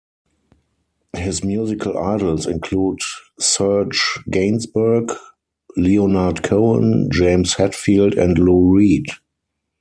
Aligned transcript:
His 1.15 1.43
musical 1.43 1.95
idols 1.95 2.47
include 2.47 3.01
Serge 3.39 4.17
Gainsbourg, 4.31 5.15
Leonard 5.77 6.41
Cohen, 6.41 7.07
James 7.11 7.53
Hetfield 7.53 8.17
and 8.17 8.39
Lou 8.39 8.75
Reed. 8.75 9.05